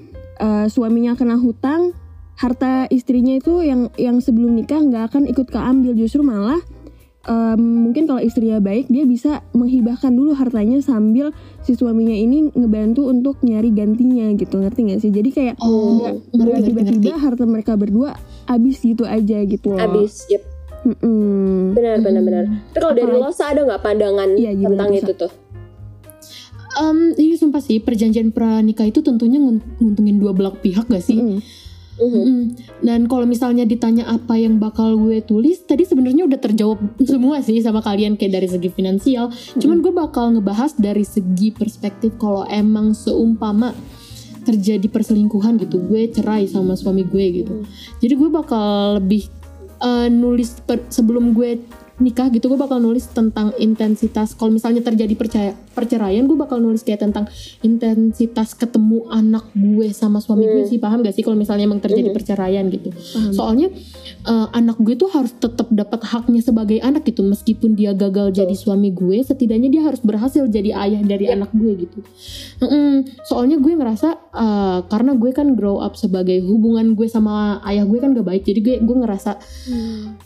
[0.41, 1.93] eh, suaminya kena hutang,
[2.41, 6.57] harta istrinya itu yang yang sebelum nikah nggak akan ikut keambil justru malah
[7.23, 13.07] em, mungkin kalau istrinya baik dia bisa menghibahkan dulu hartanya sambil si suaminya ini ngebantu
[13.07, 18.17] untuk nyari gantinya gitu ngerti nggak sih jadi kayak Oh, nggak tiba-tiba harta mereka berdua
[18.45, 20.41] habis gitu aja gitu loh Abis, yep.
[20.81, 21.77] Mm-mm.
[21.77, 22.45] benar benar benar.
[22.67, 25.33] Tapi kalau dari Apalagi- lo Sa, ada nggak pandangan Iya, gimana tentang itu tuh?
[26.73, 31.21] Em, ini sumpah sih perjanjian pranikah itu tentunya ngun- nguntungin dua belah pihak gak sih?
[31.21, 31.45] Mm-mm.
[32.01, 32.09] Mhm.
[32.17, 32.41] Mm-mm.
[32.81, 37.61] Dan kalau misalnya ditanya apa yang bakal gue tulis, tadi sebenarnya udah terjawab semua sih
[37.61, 39.29] sama kalian kayak dari segi finansial.
[39.55, 43.77] Cuman gue bakal ngebahas dari segi perspektif kalau emang seumpama
[44.41, 47.55] terjadi perselingkuhan gitu, gue cerai sama suami gue gitu.
[48.01, 49.29] Jadi gue bakal lebih
[49.79, 51.61] eh, nulis per- sebelum gue
[52.01, 54.33] nikah gitu gue bakal nulis tentang intensitas.
[54.33, 57.29] Kalau misalnya terjadi percaya perceraian gue bakal nulis kayak tentang
[57.61, 62.11] intensitas ketemu anak gue sama suami gue sih paham gak sih kalau misalnya emang terjadi
[62.11, 62.91] perceraian gitu?
[62.91, 63.33] Paham.
[63.37, 63.69] soalnya
[64.25, 67.21] eh, anak gue tuh harus tetap dapat haknya sebagai anak gitu.
[67.21, 71.87] Meskipun dia gagal jadi suami gue setidaknya dia harus berhasil jadi ayah dari anak gue
[71.87, 72.01] gitu.
[72.61, 73.05] Mm-mm.
[73.25, 77.99] soalnya gue ngerasa eh, karena gue kan grow up sebagai hubungan gue sama ayah gue
[78.01, 78.43] kan gak baik.
[78.49, 79.37] Jadi gue gue ngerasa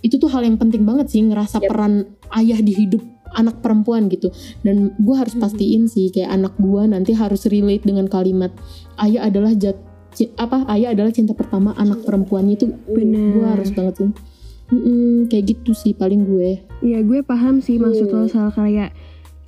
[0.07, 1.71] itu tuh hal yang penting banget sih ngerasa Yep.
[1.71, 1.95] peran
[2.35, 3.03] ayah di hidup
[3.35, 4.31] anak perempuan gitu.
[4.61, 8.55] Dan gue harus pastiin sih kayak anak gue nanti harus relate dengan kalimat
[8.99, 9.75] ayah adalah jat
[10.39, 13.35] apa ayah adalah cinta pertama anak perempuannya itu Benar.
[13.35, 14.11] gue harus banget sih.
[14.65, 16.63] Mm-mm, kayak gitu sih paling gue.
[16.81, 18.95] Iya gue paham sih maksud lo soal kayak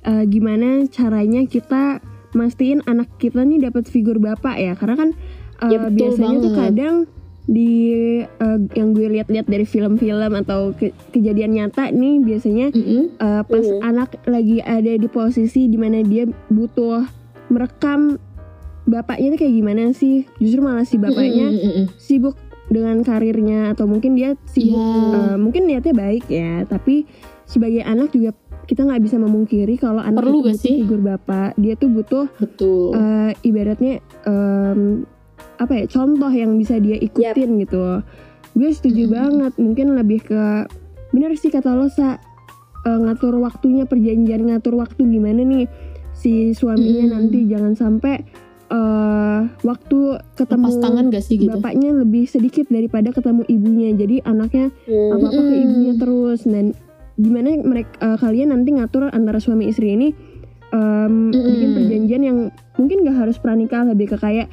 [0.03, 2.03] eh, gimana caranya kita
[2.35, 4.75] mastiin anak kita nih dapat figur bapak ya?
[4.75, 5.09] Karena kan
[5.63, 6.59] eh, Ya, biasanya tuh banget.
[6.59, 6.95] kadang
[7.47, 7.71] di
[8.21, 13.15] eh, yang gue lihat-lihat dari film-film atau ke- kejadian nyata nih biasanya Mm-mm.
[13.15, 17.07] eh, pas anak lagi ada di posisi di mana dia butuh
[17.47, 18.19] merekam
[18.83, 21.85] bapaknya tuh kayak gimana sih justru malah si bapaknya Mm-mm, mm-mm.
[21.97, 22.35] sibuk
[22.67, 25.15] dengan karirnya atau mungkin dia sibuk Iya.
[25.15, 27.07] eh, mungkin niatnya baik ya tapi
[27.43, 30.75] sebagai anak juga kita nggak bisa memungkiri kalau anak Perlu itu gak butuh sih?
[30.77, 35.07] figur bapak dia tuh butuh betul eh, ibaratnya em,
[35.57, 38.01] apa ya contoh yang bisa dia ikutin gitu
[38.53, 40.65] gue setuju banget mungkin lebih ke
[41.07, 42.17] bener sih kata lo sa.
[42.85, 45.67] Eh, ngatur waktunya perjanjian ngatur waktu gimana nih
[46.15, 47.11] si suaminya Mm.
[47.11, 47.39] nanti.
[47.43, 48.15] Jangan sampai
[48.67, 49.99] eh waktu
[50.35, 51.51] ketemu lepas tangan gak sih gitu?
[51.51, 53.91] bapaknya lebih sedikit daripada ketemu ibunya.
[53.91, 55.15] Jadi anaknya Hmm.
[55.15, 56.39] apa apa ke ibunya terus.
[56.43, 56.71] Dan
[57.15, 60.11] gimana mereka kalian nanti ngatur antara suami istri ini
[60.67, 61.43] em, Mm-mm.
[61.43, 62.37] bikin perjanjian yang
[62.75, 64.47] mungkin gak harus pranikah lebih ke kayak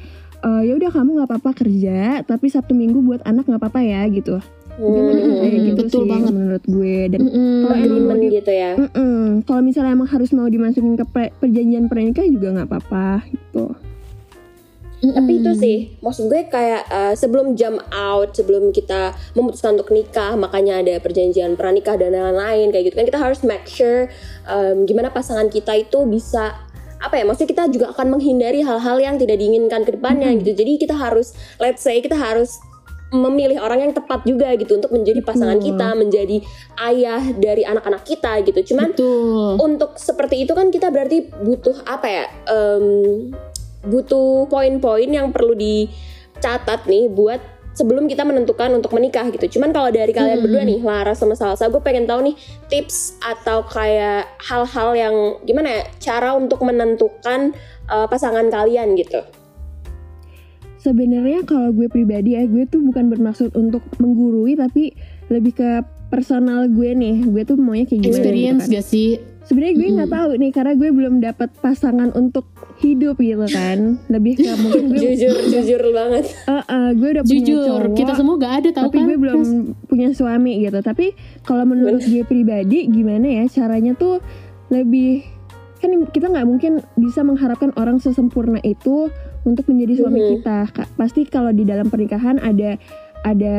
[0.45, 4.05] eh, ya udah kamu nggak apa-apa kerja tapi sabtu minggu buat anak nggak apa-apa ya
[4.13, 4.37] gitu
[4.75, 4.83] ke
[5.39, 6.31] kayak gitu betul sih banget.
[6.35, 7.59] menurut gue dan Mm-mm.
[7.63, 8.71] kalau emang gitu ya.
[8.75, 9.23] Mm-mm.
[9.47, 13.71] kalau misalnya emang harus mau dimasukin ke pre- perjanjian pernikahan juga nggak apa-apa gitu
[15.05, 20.33] Tapi itu sih, maksud gue kayak uh, sebelum jump out, sebelum kita memutuskan untuk nikah,
[20.33, 24.09] makanya ada perjanjian pranikah dan lain-lain kayak gitu kan kita harus make sure
[24.49, 26.57] um, gimana pasangan kita itu bisa
[26.99, 30.55] apa ya, maksudnya kita juga akan menghindari hal-hal yang tidak diinginkan ke depannya gitu.
[30.55, 32.57] Jadi kita harus, let's say kita harus
[33.13, 35.67] memilih orang yang tepat juga gitu untuk menjadi pasangan Betul.
[35.71, 36.37] kita, menjadi
[36.91, 38.73] ayah dari anak-anak kita gitu.
[38.73, 39.51] Cuman Betul.
[39.61, 42.25] untuk seperti itu kan kita berarti butuh apa ya?
[42.49, 42.85] Em,
[43.85, 49.59] butuh poin-poin yang perlu dicatat nih buat sebelum kita menentukan untuk menikah gitu.
[49.59, 50.45] Cuman kalau dari kalian Hmm.
[50.47, 52.35] berdua nih, Lara sama Salsa, gue pengen tahu nih
[52.71, 57.51] tips atau kayak hal-hal yang gimana ya cara untuk menentukan
[57.91, 59.19] uh, pasangan kalian gitu.
[60.79, 64.93] Sebenarnya kalau gue pribadi ya, gue tuh bukan bermaksud untuk menggurui tapi
[65.27, 65.69] lebih ke
[66.07, 67.25] personal gue nih.
[67.25, 68.75] Gue tuh maunya kayak gimana Experience gitu kan.
[68.77, 69.09] gak sih?
[69.45, 74.01] Sebenarnya gue nggak tahu nih karena gue belum dapat pasangan untuk hidup gitu kan.
[74.07, 76.25] Lebih ke mungkin gue Jujur, jujur banget.
[76.45, 79.05] Eh, eh, gue udah punya Jujur, cowok, kita semua gak ada tahu tapi kan?
[79.05, 79.39] gue belum
[79.85, 80.79] punya suami gitu.
[80.79, 81.05] Tapi
[81.41, 84.17] kalau menurut gue pribadi gimana ya caranya tuh
[84.67, 85.21] lebih
[85.75, 90.29] kan kita nggak mungkin bisa mengharapkan orang sesempurna itu untuk menjadi suami Mhm.
[90.33, 90.57] kita.
[90.67, 92.81] Ka- Pasti kalau di dalam pernikahan ada
[93.21, 93.55] ada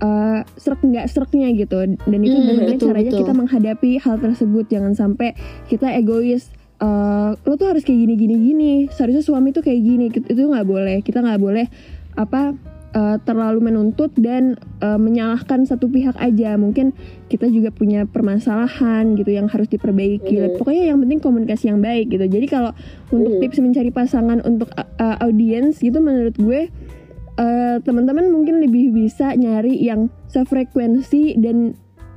[0.00, 1.76] eh serak nggak seraknya gitu.
[2.00, 3.20] Dan itu Hmm, gimana betul, caranya betul.
[3.20, 4.64] kita menghadapi hal tersebut.
[4.66, 5.36] Jangan sampai
[5.66, 6.48] kita egois
[6.80, 10.08] eh lo tuh harus kayak gini gini gini seharusnya suami tuh kayak gini.
[10.08, 10.96] Itu nggak boleh.
[11.00, 11.68] Kita nggak boleh
[12.16, 12.56] apa
[12.90, 16.56] eh, terlalu menuntut dan eh, menyalahkan satu pihak aja.
[16.56, 16.96] Mungkin
[17.28, 20.34] kita juga punya permasalahan gitu yang harus diperbaiki.
[20.34, 20.56] Mhm.
[20.56, 22.24] pokoknya yang penting komunikasi yang baik gitu.
[22.24, 22.72] Jadi kalau
[23.10, 23.40] untuk Mhm.
[23.44, 26.66] tips mencari pasangan untuk uh, uh, audiens gitu menurut gue
[27.40, 31.72] eh, teman-teman mungkin lebih bisa nyari yang sefrekuensi dan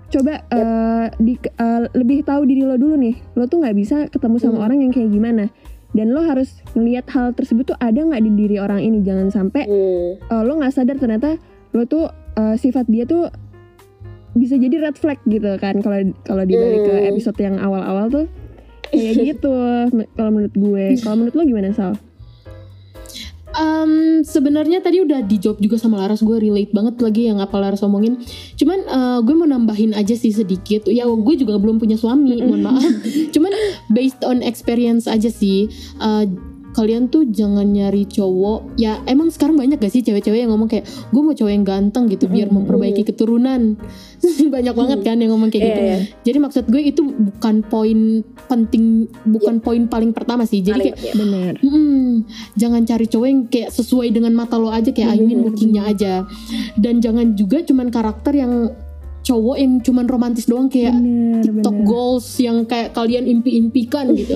[0.09, 4.35] coba eh, di eh, lebih tahu diri lo dulu nih lo tuh nggak bisa ketemu
[4.37, 4.65] sama Hmm.
[4.67, 5.47] orang yang kayak gimana
[5.91, 9.63] dan lo harus ngelihat hal tersebut tuh ada nggak di diri orang ini jangan sampai
[9.63, 10.09] Hmm.
[10.19, 11.39] eh, lo nggak sadar ternyata
[11.71, 13.31] lo tuh eh, sifat dia tuh
[14.33, 17.09] bisa jadi red flag gitu kan kalau kalau dibalik ke Hmm.
[17.09, 18.25] episode yang awal-awal tuh
[18.89, 19.53] kayak gitu
[20.11, 21.93] kalau menurut gue kalau menurut lo gimana Sal?
[23.53, 27.85] Um, sebenarnya tadi udah dijawab juga sama Laras gue relate banget lagi yang apa Laras
[27.85, 28.17] omongin.
[28.57, 30.89] Cuman uh, gue mau nambahin aja sih sedikit.
[30.89, 32.81] Ya gue juga belum punya suami mohon maaf.
[33.33, 33.53] Cuman
[33.93, 35.69] based on experience aja sih
[36.01, 36.25] uh,
[36.73, 40.83] kalian tuh jangan nyari cowok ya emang sekarang banyak gak sih cewek-cewek yang ngomong kayak
[41.07, 43.77] gue mau cowok yang ganteng gitu biar memperbaiki keturunan
[44.53, 45.97] banyak banget kan yang ngomong kayak Iya, gitu iya.
[46.23, 47.99] jadi maksud gue itu bukan poin
[48.43, 48.83] penting
[49.23, 51.13] bukan poin paling pertama sih jadi Paling- kayak ya.
[51.15, 51.53] Benar.
[51.59, 52.09] Mm-mm.
[52.55, 56.13] jangan cari cowok yang kayak sesuai dengan mata lo aja kayak I mean lookingnya aja
[56.75, 58.73] dan jangan juga cuman karakter yang
[59.23, 61.87] cowok yang cuman romantis doang kayak Benar, TikTok benar.
[61.87, 64.35] goals yang kayak kalian impi-impikan gitu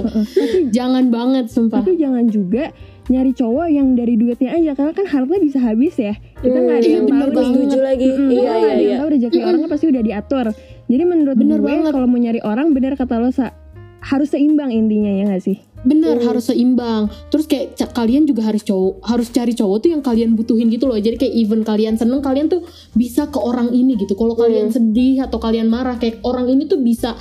[0.71, 2.71] jangan banget sumpah Tapi jangan juga
[3.08, 6.12] nyari cowok yang dari duitnya aja karena kan harta bisa habis ya.
[6.43, 8.04] Kita nggak ada Hmm, yang bener tahu setuju lagi.
[8.04, 8.95] Mm-mm, Iya, iya, yang iya.
[9.00, 10.45] tahu rezeki orangnya pasti udah diatur.
[10.88, 13.56] Jadi menurut Bener gue kalau mau nyari orang bener kata lo Sa,
[14.04, 15.56] harus seimbang intinya ya nggak sih?
[15.88, 16.28] Bener Hmm.
[16.28, 20.67] harus seimbang terus kayak kalian juga harus cowok harus cari cowok tuh yang kalian butuhin
[20.67, 24.36] gitu loh jadi kayak even kalian seneng kalian tuh bisa ke orang ini gitu kalau
[24.36, 27.15] kalian sedih atau kalian marah kayak orang ini tuh bisa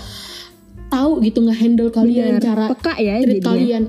[0.87, 2.42] tahu gitu ngehandle kalian Bener.
[2.42, 3.46] cara peka ya treat jadinya.
[3.46, 3.85] kalian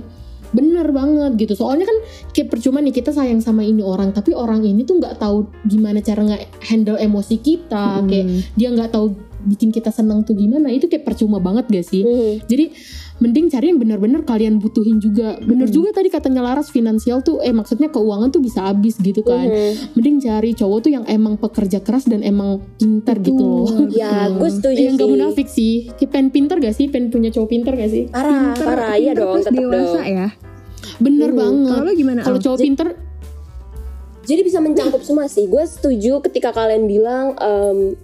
[0.47, 1.97] bener banget gitu soalnya kan
[2.31, 5.99] kayak percuma nih kita sayang sama ini orang tapi orang ini tuh nggak tahu gimana
[5.99, 8.07] cara nge-handle emosi kita Hmm.
[8.07, 9.11] kayak dia nggak tahu
[9.47, 12.43] bikin kita senang tuh gimana itu kayak percuma banget gak sih Hmm.
[12.43, 12.69] jadi
[13.17, 17.49] mending cari yang benar-benar kalian butuhin juga bener juga tadi katanya Laras finansial tuh eh
[17.49, 19.95] maksudnya keuangan tuh bisa habis gitu kan Mhm.
[19.95, 24.49] mending cari cowok tuh yang emang pekerja keras dan emang pintar gitu loh Ya, gue
[24.51, 27.87] setuju yang gak munafik sih kayak pengen pintar gak sih pengen punya cowok pintar gak
[27.87, 28.93] sih Parah, Pinter- parah.
[28.93, 30.05] Iya dong, terus tetap dewasa dong.
[30.05, 30.27] ya.
[30.97, 32.19] bener Hmm, banget Kalau lo gimana?
[32.21, 32.43] kalau Al?
[32.43, 32.87] cowok pintar
[34.23, 35.47] Jadi bisa mencangkup semua sih.
[35.47, 37.95] Gue setuju ketika kalian bilang em,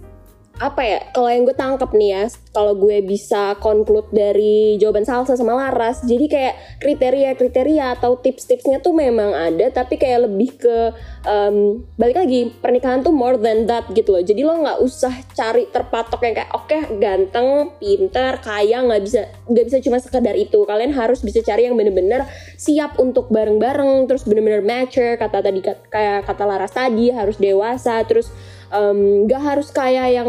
[0.62, 1.00] apa ya?
[1.10, 2.22] Kalau yang gue tangkap nih ya,
[2.54, 8.94] kalau gue bisa conclude dari jawaban Salsa sama Laras, jadi kayak kriteria-kriteria atau tips-tipsnya tuh
[8.94, 10.94] memang ada, tapi kayak lebih ke
[11.26, 14.22] em, balik lagi pernikahan tuh more than that gitu loh.
[14.22, 19.64] Jadi lo nggak usah cari terpatok yang kayak oke ganteng, pinter, kaya nggak bisa nggak
[19.66, 20.62] bisa cuma sekedar itu.
[20.62, 26.30] Kalian harus bisa cari yang bener-bener siap untuk bareng-bareng, terus bener-bener mature kata tadi kayak
[26.30, 28.30] kata Laras tadi harus dewasa, terus
[28.72, 30.28] em, nggak harus kayak yang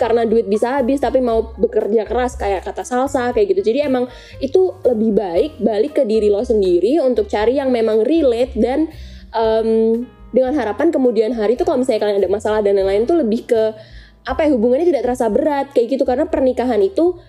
[0.00, 3.70] karena duit bisa habis tapi mau bekerja keras kayak kata salsa kayak gitu.
[3.70, 4.10] Jadi emang
[4.42, 8.90] itu lebih baik balik ke diri lo sendiri untuk cari yang memang relate dan
[9.30, 13.46] em, dengan harapan kemudian hari itu kalau misalnya kalian ada masalah dan lain-lain tuh lebih
[13.46, 13.62] ke
[14.22, 16.02] apa ya hubungannya tidak terasa berat kayak gitu.
[16.02, 17.20] Karena pernikahan itu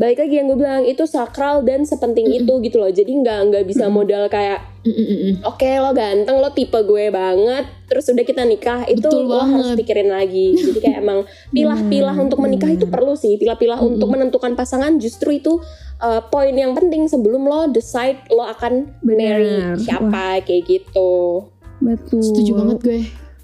[0.00, 2.88] balik lagi yang gue bilang itu sakral dan sepenting itu gitu loh.
[2.88, 5.46] Jadi nggak nggak bisa modal kayak Mm-mm-mm.
[5.46, 9.76] oke lo ganteng lo tipe gue banget terus udah kita nikah itu Betul lo harus
[9.78, 10.56] pikirin lagi.
[10.58, 13.36] Jadi kayak emang pilah-pilah untuk menikah itu perlu sih.
[13.36, 15.60] Pilah-pilah untuk menentukan pasangan justru itu
[16.00, 19.16] uh, poin yang penting sebelum lo decide lo akan Benar.
[19.16, 21.46] marry siapa kayak gitu.
[21.82, 22.22] Betul.
[22.22, 23.00] setuju banget gue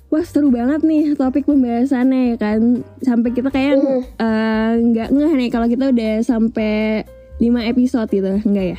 [0.09, 2.61] wah seru banget nih topik pembahasannya ya kan
[2.99, 4.01] sampai kita kayak Mhm.
[4.17, 7.05] eh, nggak ngeh nih kalau kita udah sampai
[7.39, 8.79] 5 episode gitu enggak ya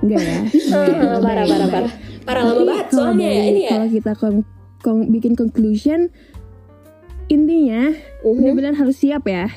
[0.00, 0.38] enggak ya
[0.74, 4.48] Ah, parah parah parah parah lama banget soalnya ya ini ya kalau kita kon-
[4.80, 6.08] kon- bikin conclusion
[7.26, 7.90] intinya
[8.22, 8.34] Mhm.
[8.36, 9.50] benar-benar harus siap ya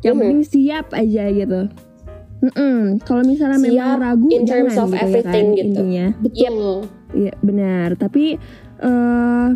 [0.00, 0.20] yang Mhm.
[0.22, 1.68] penting siap aja gitu
[2.40, 3.04] Mm-mm.
[3.04, 5.66] kalau misalnya memang Siap ragu in terms jangan of gitu ya everything kan, gitu.
[5.68, 6.74] intinya Betul.
[7.10, 8.38] Iya benar, tapi
[8.80, 9.48] eh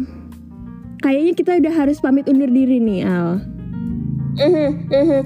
[1.01, 3.45] kayaknya kita udah harus pamit undur diri nih Al.
[4.35, 5.21] Mhm, mhm.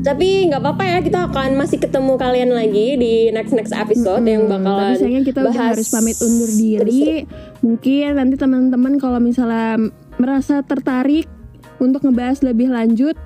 [0.00, 4.48] Tapi nggak apa-apa ya kita akan masih ketemu kalian lagi di next next episode yang
[4.48, 7.04] Hmm, bakalan Tapi sayangnya kita udah harus pamit undur diri.
[7.64, 11.28] Mungkin nanti teman-teman kalau misalnya merasa tertarik
[11.80, 13.16] untuk ngebahas lebih lanjut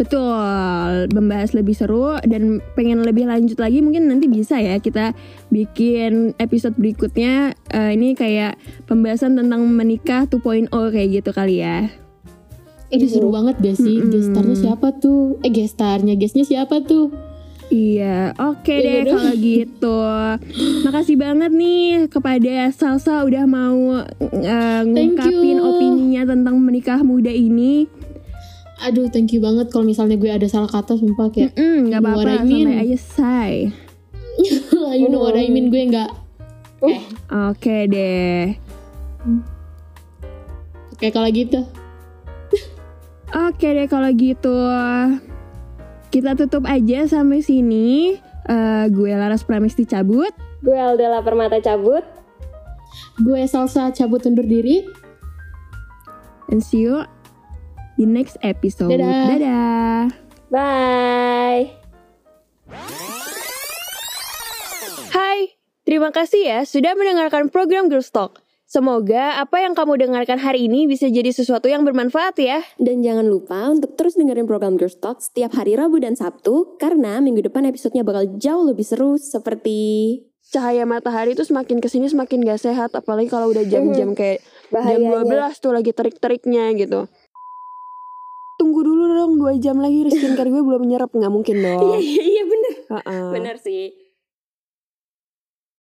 [0.00, 5.12] Betul, membahas lebih seru dan pengen lebih lanjut lagi mungkin nanti bisa ya kita
[5.52, 8.56] bikin episode berikutnya eh, ini kayak
[8.88, 11.92] pembahasan tentang menikah 2.0 kayak gitu kali ya.
[12.88, 14.00] Ini seru banget gak sih?
[14.00, 14.08] Mm-mm.
[14.08, 15.36] Gestarnya siapa tuh?
[15.44, 17.12] Eh gestarnya, guestnya siapa tuh?
[17.70, 19.14] Iya, oke Iya deh dong.
[19.14, 19.98] kalau gitu.
[20.88, 27.99] Makasih banget nih kepada Salsa udah mau eh, ngungkapin opininya tentang menikah muda ini.
[28.80, 32.06] Aduh, thank you banget kalau misalnya gue ada salah kata sumpah kayak Mm, nggak You
[32.06, 32.68] know apa-apa, I mean?
[32.72, 33.52] aja say.
[34.96, 36.10] you know what I mean gue nggak
[36.80, 38.56] eh Oke deh.
[40.96, 41.60] kayak kalau gitu.
[43.30, 44.56] Oke deh kalau gitu.
[46.08, 48.16] Kita tutup aja sampai sini.
[48.48, 50.32] Eh, gue Laras Pramesti cabut.
[50.64, 52.02] Gue Aldela Permata cabut.
[53.20, 54.82] Gue salsa cabut undur diri.
[56.50, 57.04] And see you
[58.00, 58.88] di next episode.
[58.88, 59.36] Dadah.
[59.36, 60.00] Dadah.
[60.48, 61.76] Bye.
[65.12, 65.52] Hai,
[65.84, 68.40] terima kasih ya sudah mendengarkan program Girls Talk.
[68.64, 72.64] Semoga apa yang kamu dengarkan hari ini bisa jadi sesuatu yang bermanfaat ya.
[72.80, 77.20] Dan jangan lupa untuk terus dengerin program Girls Talk setiap hari Rabu dan Sabtu karena
[77.20, 82.42] minggu depan episodenya bakal jauh lebih seru seperti Cahaya matahari tuh semakin ke sini semakin
[82.42, 82.90] gak sehat.
[82.98, 85.54] Apalagi kalau udah jam-jam kayak jam Bahayanya.
[85.54, 87.06] 12 tuh lagi terik-teriknya gitu.
[88.60, 91.96] Tunggu dulu dong 2 jam lagi skincare gue belum nyerap nggak mungkin dong.
[91.96, 93.16] Iya iya bener Ha-ha.
[93.32, 93.88] bener sih.